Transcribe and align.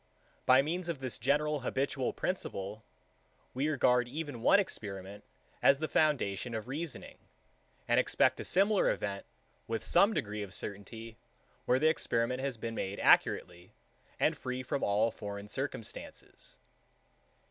By 0.47 0.63
means 0.63 0.89
of 0.89 0.97
this 0.97 1.19
general 1.19 1.59
habitual 1.59 2.11
principle, 2.11 2.83
we 3.53 3.69
regard 3.69 4.07
even 4.07 4.41
one 4.41 4.59
experiment 4.59 5.23
as 5.61 5.77
the 5.77 5.87
foundation 5.87 6.55
of 6.55 6.67
reasoning, 6.67 7.19
and 7.87 7.99
expect 7.99 8.39
a 8.39 8.43
similar 8.43 8.89
event 8.89 9.27
with 9.67 9.85
some 9.85 10.15
degree 10.15 10.41
of 10.41 10.55
certainty, 10.55 11.17
where 11.65 11.77
the 11.77 11.85
experiment 11.87 12.41
has 12.41 12.57
been 12.57 12.73
made 12.73 12.99
accurately, 12.99 13.73
and 14.19 14.35
free 14.35 14.63
from 14.63 14.81
all 14.83 15.11
foreign 15.11 15.47
circumstances. 15.47 16.57